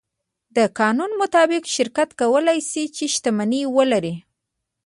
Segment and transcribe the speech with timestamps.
[0.55, 4.15] د قانون مطابق شرکت کولی شي، چې شتمنۍ ولري.